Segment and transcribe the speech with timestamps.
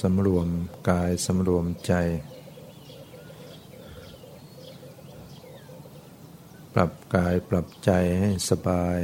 [0.00, 0.48] สำรวม
[0.90, 1.92] กายสำรวมใจ
[6.74, 8.98] ปรับกายปรับใจให้สบาย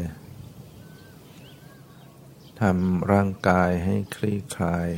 [2.61, 4.89] ทำร่างกายให้คลี่คลาย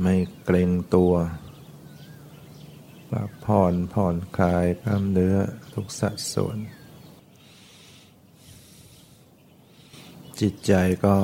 [0.00, 1.14] ไม่เกรงตัว
[3.10, 5.36] ปรับผ่อนผ่อนคลายกล้ามเนื้อ
[5.72, 6.58] ทุกสัดส่วน
[10.40, 10.72] จิตใจ
[11.04, 11.16] ก็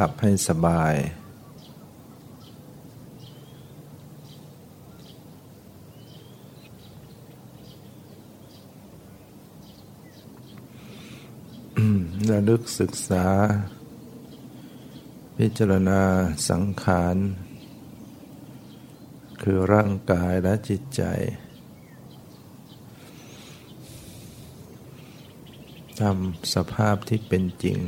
[0.00, 0.94] ปรับให้สบาย
[12.30, 13.26] ระลึกศึกษา
[15.38, 16.02] พิจารณา
[16.50, 17.16] สังขาร
[19.42, 21.02] คือร่างกายและจิตใจ
[26.00, 27.78] ทำสภาพที่เป็นจริง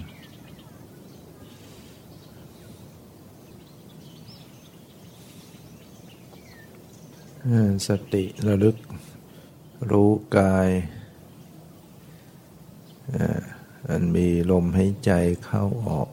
[7.88, 8.76] สติระลึก
[9.90, 10.68] รู้กาย
[13.88, 15.10] มันมีลมหายใจ
[15.44, 16.08] เข้าออก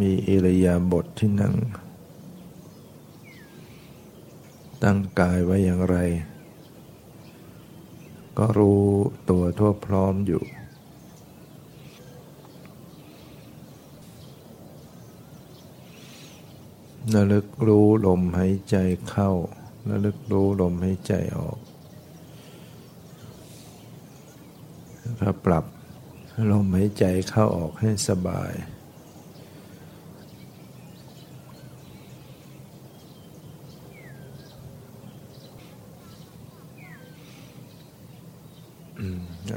[0.00, 1.54] มีอิริยาบถทที่นั่ง
[4.82, 5.96] ตั้งกายไว้อย่างไร
[8.38, 8.82] ก็รู้
[9.30, 10.42] ตัวทั่วพร้อมอยู่
[17.14, 18.76] ระลึกรู้ลมหายใจ
[19.08, 19.30] เข้า
[19.88, 21.58] ระลึกรู้ลมหายใจออก
[25.20, 25.64] ถ้าปรับ
[26.52, 28.52] ลมหายใจเข้าออกให้สบาย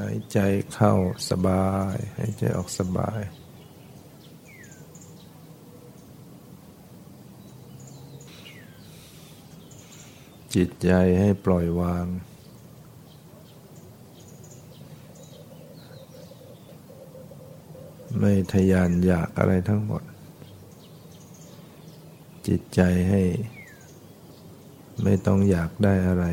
[0.00, 0.38] หายใจ
[0.72, 0.92] เข้า
[1.30, 3.20] สบาย หายใจออกสบาย
[10.54, 12.06] จิตใจให้ปล่อยวาง
[18.18, 20.02] ไม่ทยานอยากอะไรทั้งหมด
[22.46, 23.22] จิตใจให้
[25.02, 26.24] ไม่ต้องอยากได้อะไร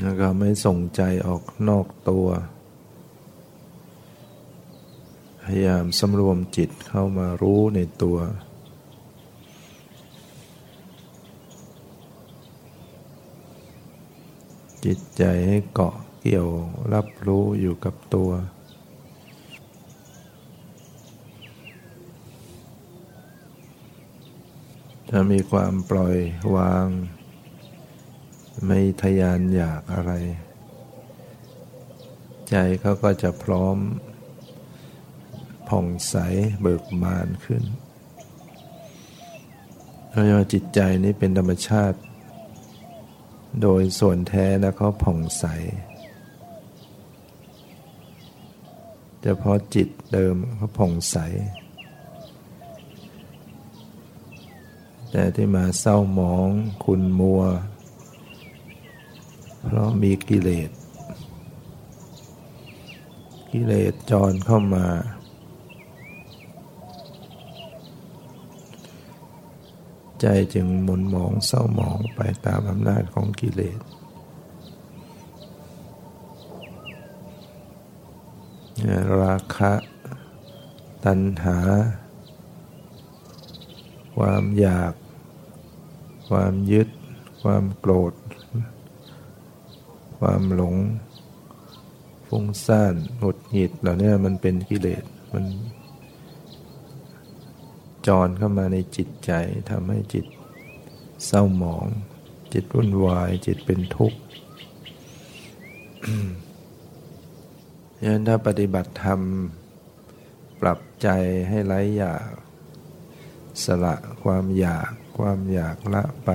[0.00, 2.26] แล้วก็ไม่ส่งใจออกนอกตัว
[5.42, 8.18] พยายามสำรวมจิตเข้ามารู้ในตัว
[14.90, 16.48] จิตใจให้เกาะเกี่ยว
[16.94, 18.30] รับรู้อยู่กับตัว
[25.08, 26.16] ถ้ามีความปล่อย
[26.56, 26.86] วาง
[28.66, 30.12] ไม่ทยานอยากอะไร
[32.50, 33.76] ใจเขาก็จะพร้อม
[35.68, 36.14] ผ่องใส
[36.60, 37.62] เบิกบานขึ้น
[40.08, 41.98] เพราะว่าจิตใจนี้เป็นธรรมชาติ
[43.62, 45.44] โดยส่วนแท้แล้วเขาผ่องใส
[49.22, 51.16] เฉพาะจิตเดิมเขาผ่องใส
[55.10, 56.48] แต่ที่มาเศร้าหมอง
[56.84, 57.42] คุณมัว
[59.64, 60.70] เพราะมีกิเลส
[63.50, 64.86] กิเลสจรเข้ามา
[70.20, 73.78] ใจจึงหมุนหมองเศร้าหมองไปตามอำนาจของกิเลส
[79.20, 79.72] ราคะ
[81.04, 81.58] ตัณหา
[84.16, 84.92] ความอยาก
[86.28, 86.88] ความยึด
[87.42, 88.14] ความโกรธ
[90.18, 90.76] ความหลง
[92.28, 95.44] ฟุ้งซ่านหงุดหงิดเหล่านี้มันเป็นกิเลสมัน
[98.08, 99.32] จรเข้ามาในจิตใจ
[99.70, 100.26] ทำให้จิต
[101.26, 101.86] เศร้าหมอง
[102.52, 104.18] จิตวุ่นวาย จิตเป็นทุกข์
[108.04, 109.20] ยันถ้าปฏิบัติธรรม
[110.60, 111.08] ปรับใจ
[111.48, 112.30] ให้ไร้อยาก
[113.64, 116.30] สละความอยาก ความอยากละไป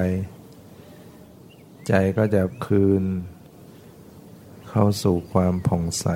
[1.87, 3.03] ใจก็จะคืน
[4.69, 6.07] เข้าสู่ความผ่องใส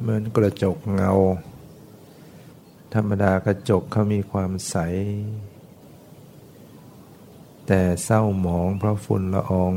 [0.00, 1.12] เหมือนกระจกเงา
[2.94, 4.76] ธรรมดากระจกเขามีความใส
[7.66, 9.72] แต่เศร้าหมองเพราะฝุ่นละออง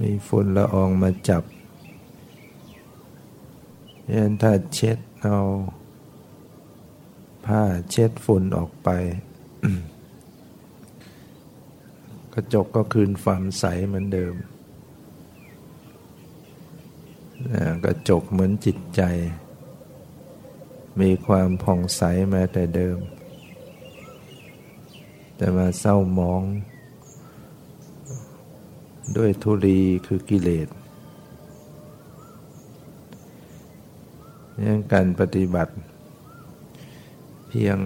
[0.00, 1.44] มีฝุ่นละอองมาจับ
[4.14, 5.38] ยันถ้าเช็ดเอา
[7.46, 8.88] ผ้าเช็ดฝุ่นออกไป
[12.34, 14.34] กระจกก็คืนความใสเหมือนเดิม
[17.84, 19.02] กระจกเหมือนจิตใจ
[21.00, 22.02] มีความผ่องใส
[22.32, 22.98] มาแต่เดิม
[25.36, 26.42] แต่มาเศร้ามอง
[29.16, 30.68] ด้วยทุลีคือกิเลส
[34.64, 35.72] ยังการปฏิบัติ
[37.48, 37.78] เพียง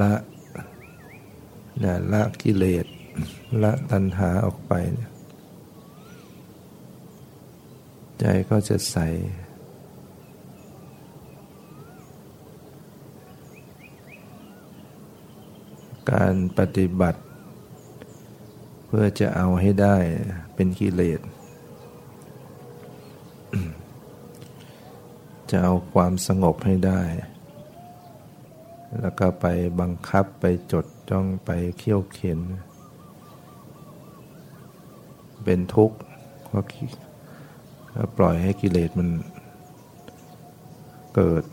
[0.00, 0.14] ละ
[1.82, 2.86] นะละกิเลส
[3.62, 4.72] ละตัณหาออกไป
[8.20, 8.96] ใจก็จะใส
[16.12, 17.20] การปฏิบัติ
[18.86, 19.96] เพื่อจะเอาให้ได้
[20.54, 21.20] เป็นกิเลส
[25.50, 27.02] จะเอาความสงบให้ได้
[29.00, 29.46] แล้วก็ไป
[29.80, 32.40] บังคับไปจดจ้องไปเขี่ยวเข็น
[35.44, 35.96] เป็นทุกข์
[36.44, 36.64] เพราะ
[38.18, 39.08] ปล่อยให้กิเลสมัน
[41.14, 41.44] เกิด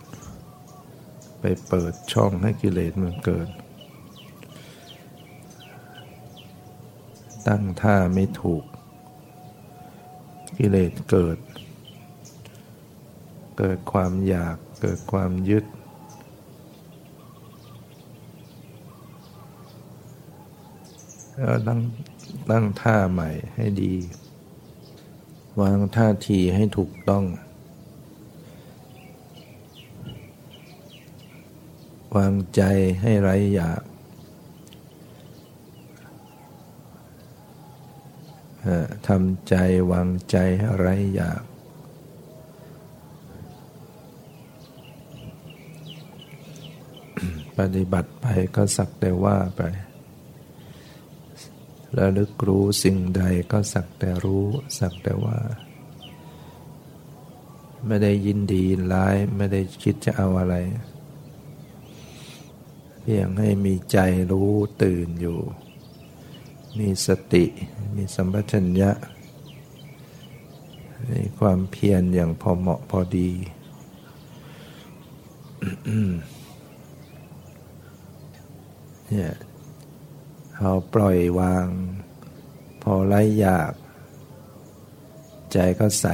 [1.40, 3.48] ไปเปิดช่องให้กิเลสมันเกิด
[7.48, 8.64] ตั้งท่าไม่ถูก
[10.58, 11.38] กิเลสเกิด
[13.58, 15.66] เกิดความอยากเกิดความยึด
[21.36, 21.80] แล้วตั้ง
[22.50, 23.94] ตั้งท่าใหม่ให้ดี
[25.60, 27.24] วางท่าทีให้ถูกต้อง
[32.16, 32.62] วางใจ
[33.02, 33.82] ให้ไร้อยาก
[39.08, 39.56] ทำใจ
[39.92, 41.42] วางใจให้ไร้อยาก
[47.58, 48.26] ปฏิบัติไป
[48.56, 49.62] ก็สักแต่ว่าไป
[51.98, 53.22] ระลึกรู้สิ่งใด
[53.52, 54.46] ก็สักแต่รู้
[54.80, 55.38] สักแต่ว่า
[57.88, 60.56] ไม่ได้ยินดีร้ายไม่ได้คิดจะเอาอะไร
[63.02, 63.98] เพียงให้มีใจ
[64.32, 64.52] รู้
[64.84, 65.40] ตื่นอยู่
[66.80, 67.46] มีสติ
[67.96, 68.92] มีสัมปชัญญะ
[71.12, 73.30] มีความเพียรอย่างพอเหมาะพอดี
[79.08, 79.32] เนี่ย
[80.64, 81.68] เราปล่อยวาง
[82.82, 83.74] พอไล่อยาก
[85.54, 86.06] ใจก็ใส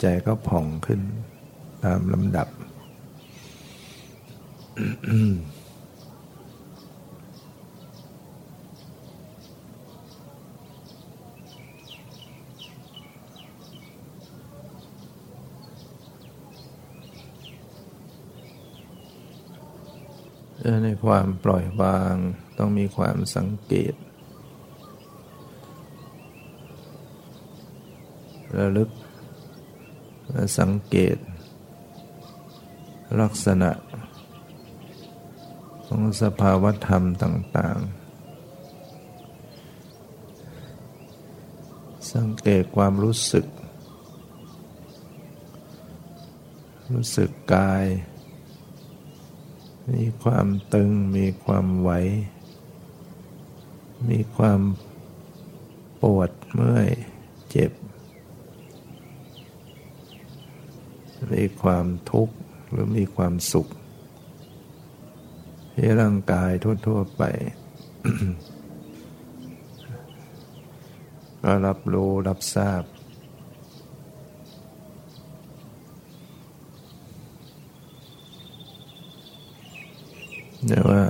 [0.00, 1.00] ใจก็ผ่องขึ้น
[1.84, 2.48] ตามลำดับ
[20.84, 22.16] ในความปล่อยวาง
[22.58, 23.94] ต้องมีความสังเกต
[28.58, 28.90] ระลึก
[30.58, 31.16] สังเกต
[33.20, 33.70] ลักษณะ
[35.86, 38.04] ของสภาวธรรมต่าง ๆ
[42.12, 43.46] สังเกตความรู้สึก
[46.92, 47.84] รู้สึกกาย
[49.92, 51.90] มีความตึงมีความไหว
[54.10, 54.60] มีความ
[56.02, 56.90] ปวดเมื่อย
[57.50, 57.72] เจ็บ
[61.32, 62.34] มีความทุกข์
[62.70, 63.68] หรือมีความสุข
[65.72, 66.50] ที่ร่างกาย
[66.86, 67.22] ทั่ว ๆ ไป
[71.42, 72.82] ก็รับรู้รับทราบ
[80.68, 81.02] แต่ว่า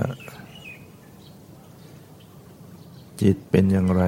[3.21, 4.03] จิตเป็นอย่างไร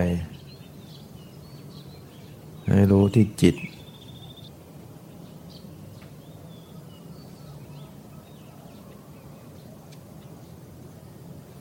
[2.65, 3.55] ให้รู้ที่จิต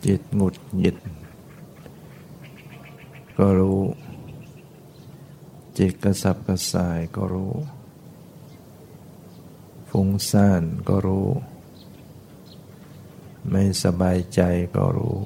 [0.07, 0.97] จิตหงุดหงิด
[3.39, 3.81] ก็รู้
[5.79, 7.53] จิตกระสับกระส่ายก็รู้
[9.91, 11.27] ฟุ้งซ่านก็รู้
[13.51, 14.41] ไม่สบายใจ
[14.75, 15.19] ก็รู้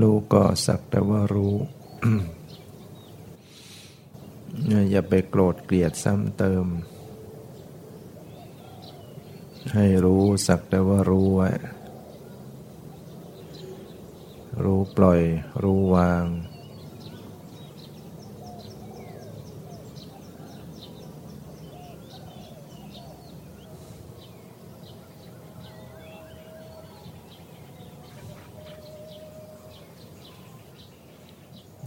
[0.00, 1.54] รู้ก็สักแต่ว่ารู้
[4.90, 6.66] อย่าไปโกรธเกลียดซ้ำเติม
[9.74, 11.50] ให้รู้สักแต่ว่ารู้ไว้
[14.64, 15.20] รู้ปล่อย
[15.62, 16.24] รู้วาง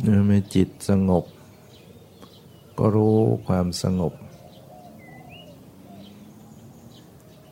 [0.03, 1.25] เมื่อ จิตสงบ
[2.77, 4.13] ก็รู้ความสงบ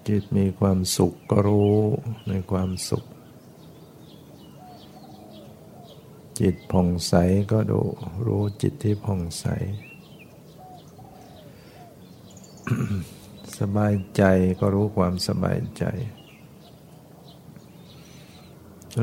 [0.08, 1.76] จิตมีความสุขก็รู้
[2.28, 3.04] ในความสุข
[6.40, 7.14] จิตผ่องใส
[7.52, 7.82] ก็ดู
[8.26, 9.46] รู้จิตที่ผ่องใส
[13.60, 14.24] สบายใจ
[14.60, 15.84] ก็รู้ความสบายใจ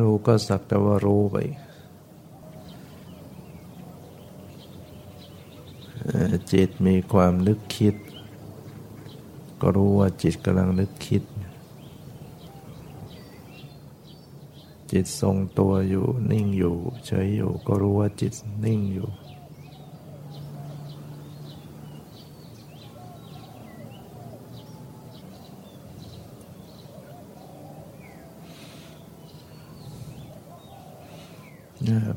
[0.01, 1.37] รู้ก็สักแต่ว่ารู้ไป
[6.53, 7.95] จิตมีความนึกคิด
[9.61, 11.23] ก็รู้ว่าจิตกำลังนึกคิด
[14.91, 19.09] จิตทรงตัวอยู่นิ่งอยู่เฉยอยู่ ก็รู้ว่าจิตนิ่งอยู่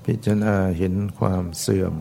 [0.06, 1.96] พิจารณาเห็นความเสื่อม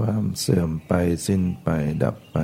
[0.00, 0.92] ความเสื่อมไป
[1.26, 1.68] สิ้นไป
[2.04, 2.38] ดับไป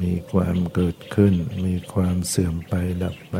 [0.00, 1.34] มีความเกิดขึ้น
[1.66, 3.36] มีความเสื่อมไปดับไป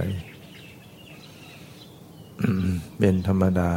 [2.99, 3.73] เป็นธรรมดา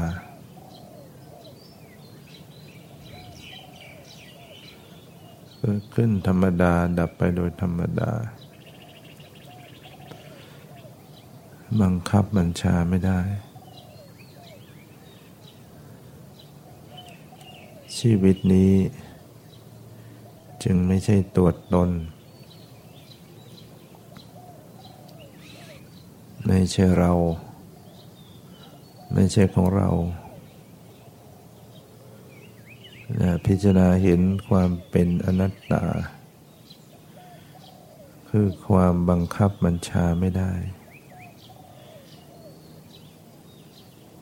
[5.60, 8.12] เกิดขึ้นธรรมดาดับไปโดยธรรมดา
[11.82, 13.20] บังคับบัญชาไม่ได้
[18.00, 18.74] ชีวิตนี้
[20.64, 21.90] จึงไม่ใช่ตัวตน
[26.48, 27.12] ไม่ใช่เรา
[29.14, 29.90] ไม่ใช่ของเรา
[33.46, 35.84] พิจารณาเห็นความเป็นอนัตตา
[38.30, 40.54] คือความบังคับบัญชาไม่ได้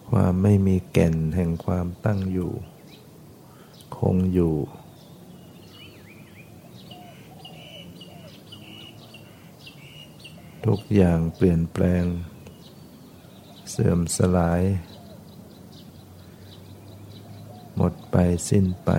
[0.10, 2.52] ความไม่มีแก่นแห่งความตั้งอยู่
[4.00, 4.56] คงอยู่
[10.66, 12.04] ทุกอย่างเปลี่ยนแปลง
[13.70, 14.62] เสื่อมสลาย
[17.76, 18.16] หมดไป
[18.50, 18.90] สิ้นไป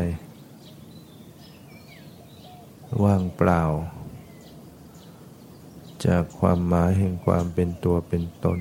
[3.02, 3.62] ว่างเปล่า
[6.06, 8.58] จากความหมายแห่งความเป็นตัวเป็นตน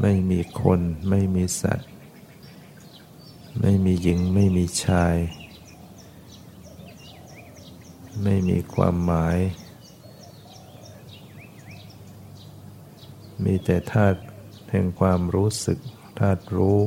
[0.00, 1.93] ไม่มีคนไม่มีสัตว์
[3.60, 5.16] ไม่มีหญิงไม่มีชาย
[8.22, 9.38] ไม่มีความหมาย
[13.44, 14.18] มีแต่ธาตุ
[14.70, 15.78] แห่งความรู้สึก
[16.18, 16.80] ธาตุรู้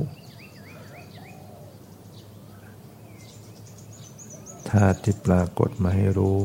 [4.72, 6.40] ธาตุที่ปรากฏมาให้รู้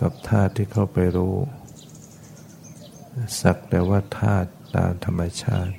[0.00, 1.36] กับธาตุที่เข้าไปรู้
[3.40, 5.74] สักแต่ว่าธาตุตามธรรมชาติ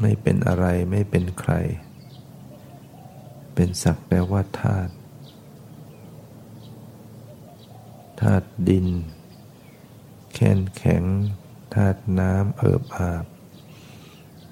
[0.00, 1.52] ไม่เป็นอะไรไม่เป็นใคร
[3.54, 4.92] เป็นสักแต่ว่าธาตุ
[8.20, 8.86] ธาตุดิน
[10.34, 11.04] แข็งแข็ง
[11.74, 13.24] ธาตุน้ำเอิบอาบ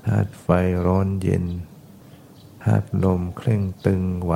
[0.07, 0.49] ธาตุไฟ
[0.87, 1.45] ร้อนเย็น
[2.65, 4.35] ธาตุลมเคร่งตึงไหว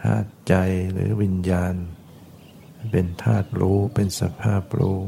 [0.00, 0.54] ธาตุใจ
[0.92, 1.74] หรือวิญญาณ
[2.92, 5.00] เป็นธาตุรู้เป็นสภาพรู้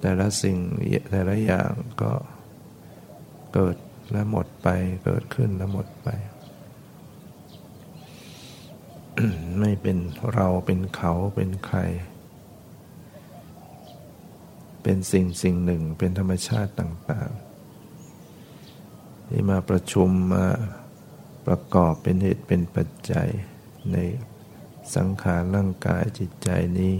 [0.00, 0.56] แต่ละสิ่ง
[1.10, 2.12] แต่ละอย่างก็
[3.54, 3.76] เกิด
[4.10, 4.68] และหมดไป
[5.04, 6.08] เกิดขึ้นและหมดไป
[9.60, 9.96] ไม่เป็น
[10.34, 11.78] เราเป็นเขาเป็นใคร
[14.82, 17.30] เป็นสิ่งสิ่งหนึ่งเป็นธรรมชาติต่าง
[18.14, 20.46] ๆ ที่มาประชุมมา
[21.46, 23.28] ประกอบเป็นเหตุเป็นปัจจัย
[23.92, 23.96] ใน
[24.94, 26.94] สังขารร่างกายจิตใจนี้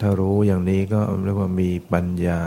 [0.00, 2.40] ถ้ารู้อย่างนี้ก็เรียกว่ามีปัญญา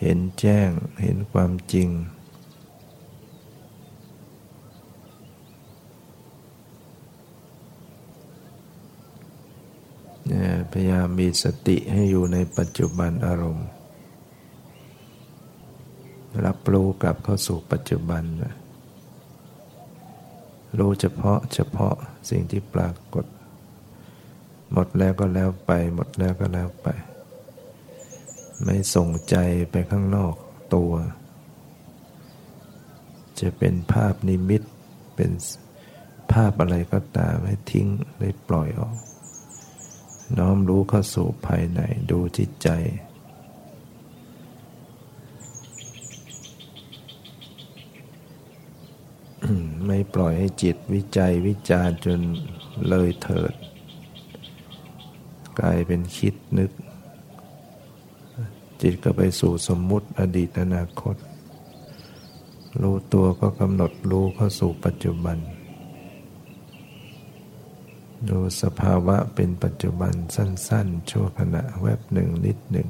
[0.00, 0.70] เห็นแจ้ง
[1.02, 1.88] เห็นความจริง
[10.70, 13.68] พยายามมีสติให้อยู่ในปัจจุบันอารมณ์
[16.44, 18.22] รับรู้กลับเข้าสู่ปัจจุบัน
[20.78, 21.94] รู้เฉพาะเฉพาะ
[22.30, 23.24] สิ่งที่ปรากฏ
[24.72, 26.88] หมดแล้วก็แล้วไป หมดแล้วก็แล้วไป
[28.64, 29.36] ไม่ส่งใจ
[29.70, 30.34] ไปข้างนอก
[30.74, 30.92] ตัว
[33.40, 34.62] จะเป็นภาพนิมิต
[35.16, 35.30] เป็น
[36.32, 37.86] ภาพอะไรก็ตามให้ทิ้ง
[38.20, 38.96] ได้ปล่อยออก
[40.38, 41.80] น้อมรู้เข้าสู่ภายใน
[42.10, 42.68] ดูจิตใจ
[49.86, 52.20] ไม่ปล่อยให้จิตวิจัยวิจารจน
[52.88, 53.54] เลยเถิด
[55.60, 56.70] กลายเป็นคิดนึก
[58.82, 61.16] จิตก็ไปสู่สมมุติอดีตอนาคต
[62.80, 65.38] รู้ตัวก็กำหนดรู้เข้าสู่ปัจจุบัน
[68.28, 72.88] ดูสภาวะเป็นปัจจุบันสั้น ๆ ชั่วขณะแวบหนึ่งนิดหนึ่ง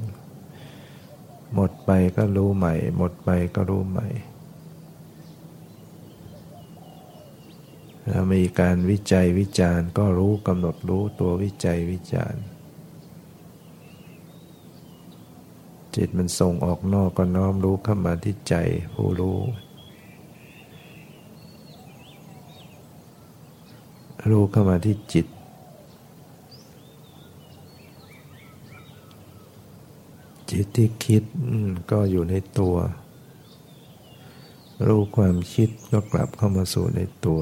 [1.53, 4.07] หมดไปก็รู้ใหม่ หมดไปก็รู้ใหม่
[8.09, 12.43] ถ้ามีการวิจัยวิจารณ์ก็รู้กำหนดรู้ตัววิจัยวิจารณ์
[15.95, 18.55] จิตมันส่งออกนอกก็น้อมรู้เข้ามาที่ใจ
[18.93, 19.39] ผู้รู้
[24.29, 25.27] รู้เข้ามาที่จิต
[30.51, 31.23] จิตที่คิด
[31.91, 32.75] ก็อยู่ในตัว
[34.87, 37.41] รู้ความคิดก็กลับเข้ามาสู่ในตัว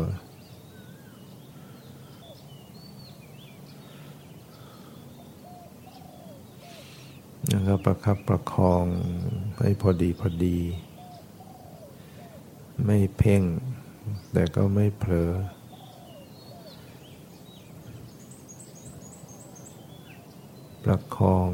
[7.54, 8.86] แล้วก็ประคับประคอง
[9.60, 10.60] ให้พอดีพอดี
[12.86, 13.44] ไม่เพ่ง
[14.32, 15.32] แต่ก็ไม่เผลอ
[20.84, 21.50] ประคอง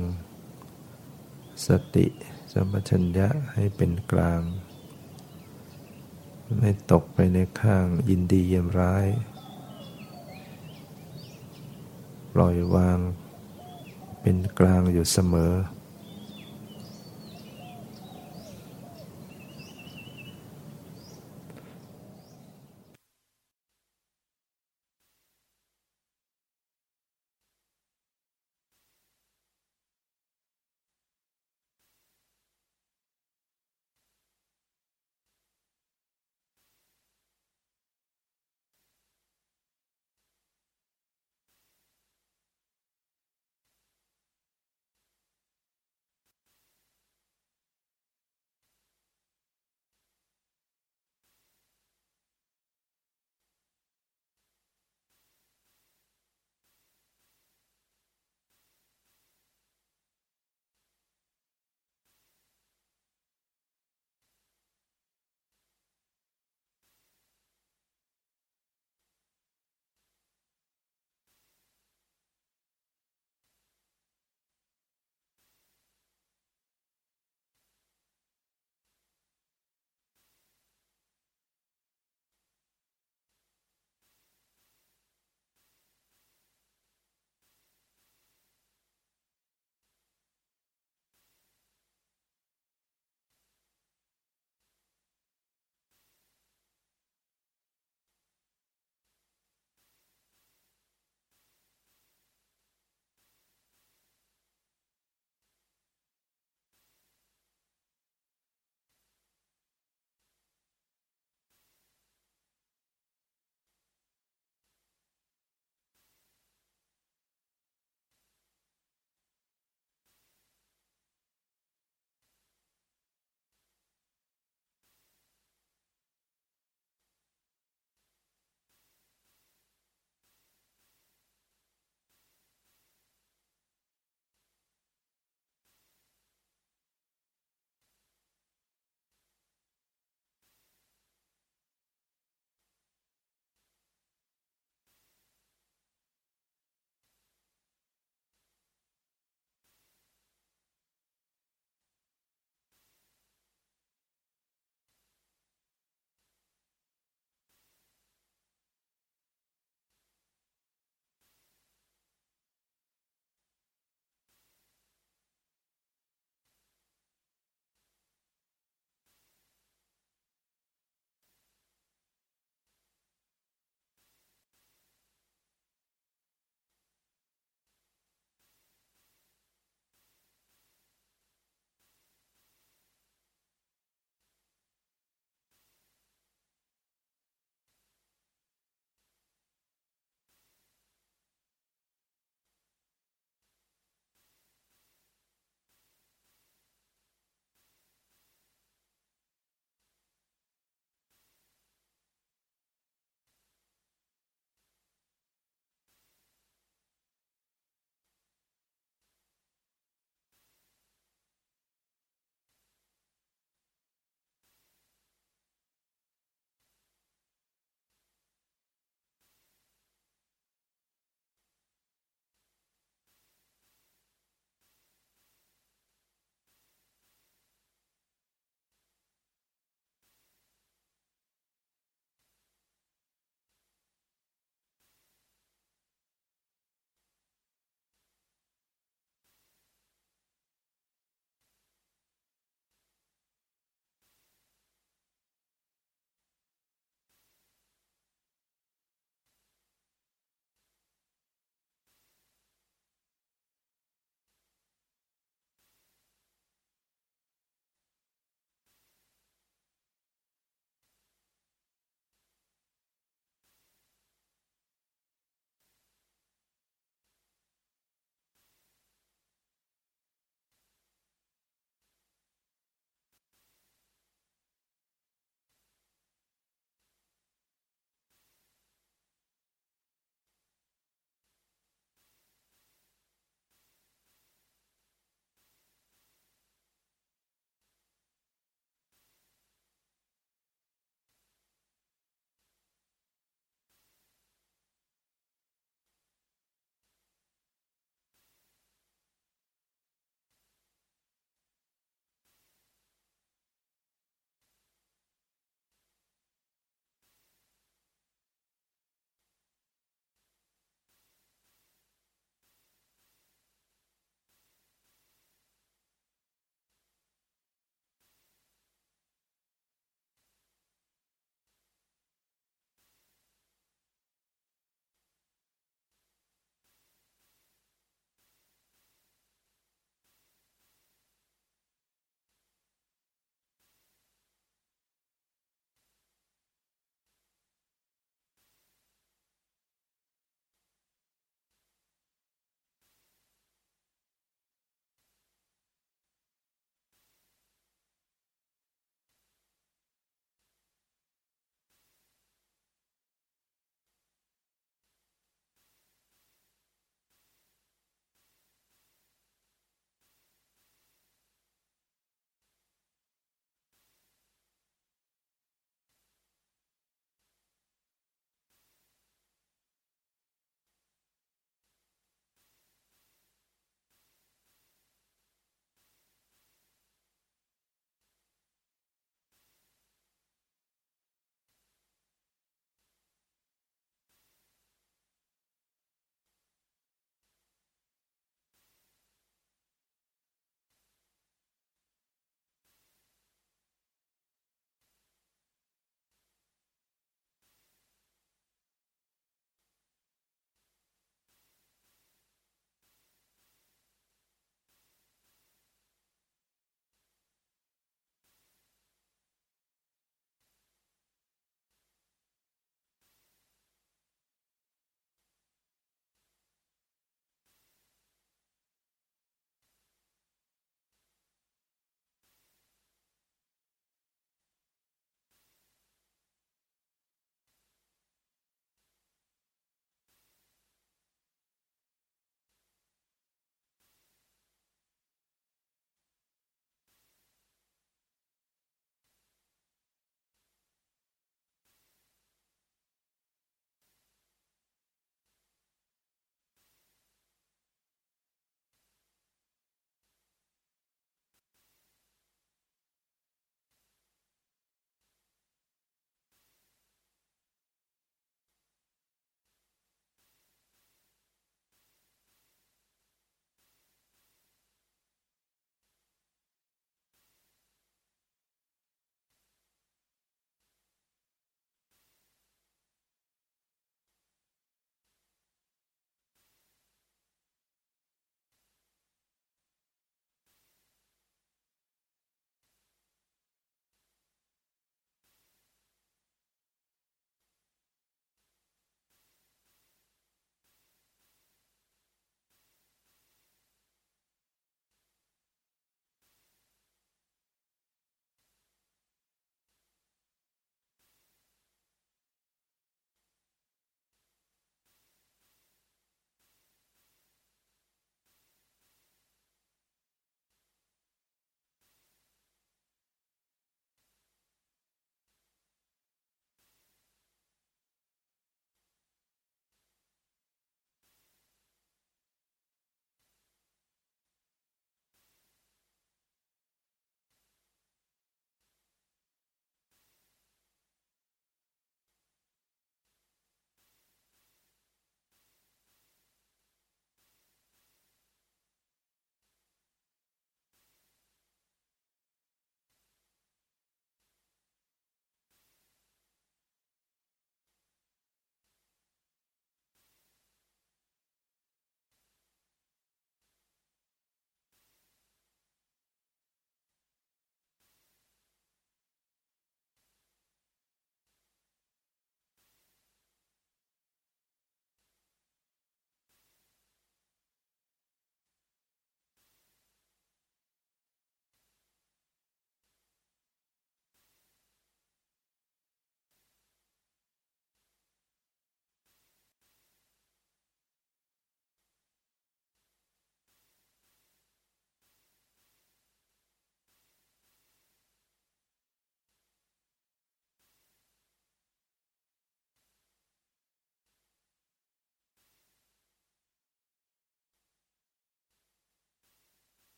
[1.67, 2.07] สติ
[2.53, 4.41] สมัชัญญะให้เป็นกลาง
[6.59, 9.07] ไม่ตกไปในข้างยินดีเยี่ยมร้าย
[12.33, 12.99] ปล่อยวาง
[14.21, 15.53] เป็นกลางอยู่เสมอ